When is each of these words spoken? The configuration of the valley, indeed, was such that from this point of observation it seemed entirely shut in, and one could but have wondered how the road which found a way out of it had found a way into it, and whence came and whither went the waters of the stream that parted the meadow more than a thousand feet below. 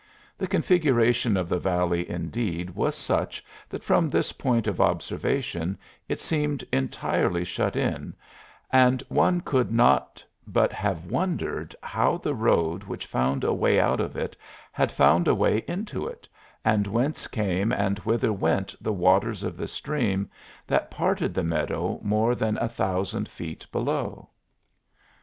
The 0.35 0.47
configuration 0.47 1.37
of 1.37 1.47
the 1.47 1.59
valley, 1.59 2.09
indeed, 2.09 2.71
was 2.71 2.95
such 2.95 3.45
that 3.69 3.83
from 3.83 4.09
this 4.09 4.31
point 4.33 4.65
of 4.65 4.81
observation 4.81 5.77
it 6.09 6.19
seemed 6.19 6.63
entirely 6.73 7.43
shut 7.43 7.75
in, 7.75 8.15
and 8.71 9.03
one 9.09 9.41
could 9.41 9.77
but 10.47 10.73
have 10.73 11.05
wondered 11.05 11.75
how 11.83 12.17
the 12.17 12.33
road 12.33 12.83
which 12.85 13.05
found 13.05 13.43
a 13.43 13.53
way 13.53 13.79
out 13.79 13.99
of 13.99 14.15
it 14.17 14.35
had 14.71 14.91
found 14.91 15.27
a 15.27 15.35
way 15.35 15.63
into 15.67 16.07
it, 16.07 16.27
and 16.65 16.87
whence 16.87 17.27
came 17.27 17.71
and 17.71 17.99
whither 17.99 18.33
went 18.33 18.73
the 18.81 18.91
waters 18.93 19.43
of 19.43 19.55
the 19.55 19.67
stream 19.67 20.31
that 20.65 20.89
parted 20.89 21.31
the 21.35 21.43
meadow 21.43 21.99
more 22.01 22.33
than 22.33 22.57
a 22.57 22.67
thousand 22.67 23.29
feet 23.29 23.67
below. 23.71 24.29